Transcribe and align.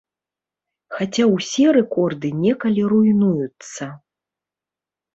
Хаця 0.95 1.25
ўсе 1.35 1.67
рэкорды 1.77 2.33
некалі 2.47 2.81
руйнуюцца. 2.97 3.93